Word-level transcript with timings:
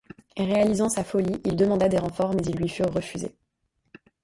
Réalisant 0.35 0.89
sa 0.89 1.03
folie, 1.03 1.39
il 1.45 1.55
demanda 1.55 1.87
des 1.87 1.99
renforts, 1.99 2.33
mais 2.33 2.41
ils 2.41 2.55
lui 2.57 2.69
furent 2.69 2.91
refusés. 2.91 3.35